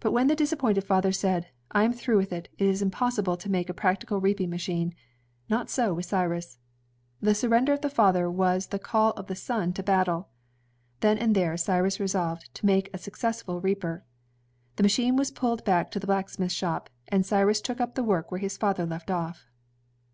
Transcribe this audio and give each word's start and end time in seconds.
But 0.00 0.12
when 0.12 0.28
the 0.28 0.34
disappointed 0.34 0.84
father 0.84 1.12
said, 1.12 1.48
"I 1.70 1.84
am 1.84 1.92
through 1.92 2.16
with 2.16 2.32
it; 2.32 2.48
it 2.56 2.66
is 2.66 2.80
impossible 2.80 3.36
to 3.36 3.50
make 3.50 3.68
a 3.68 3.74
practical 3.74 4.18
reaping 4.18 4.48
machine," 4.48 4.94
not 5.50 5.68
so 5.68 5.92
with 5.92 6.06
Cyrus. 6.06 6.58
The 7.20 7.34
surrender 7.34 7.74
of 7.74 7.82
the 7.82 7.90
father 7.90 8.30
was 8.30 8.68
the 8.68 8.78
call 8.78 9.10
of 9.18 9.26
the 9.26 9.34
son 9.36 9.74
to 9.74 9.82
battle. 9.82 10.30
Then 11.00 11.18
and 11.18 11.34
there 11.34 11.58
Cyrus 11.58 12.00
resolved 12.00 12.48
to 12.54 12.64
make 12.64 12.88
a 12.94 12.96
suc 12.96 13.18
cessful 13.18 13.62
reaper. 13.62 14.02
The 14.76 14.82
machine 14.82 15.16
was 15.16 15.30
pulled 15.30 15.62
back 15.66 15.90
to 15.90 16.00
the 16.00 16.06
blacksmith 16.06 16.52
shop, 16.52 16.88
and 17.08 17.26
Cyrus 17.26 17.60
took 17.60 17.82
up 17.82 17.96
the 17.96 18.02
work 18.02 18.30
where 18.30 18.40
his 18.40 18.56
father 18.56 18.86
left 18.86 19.08
oflf. 19.10 19.44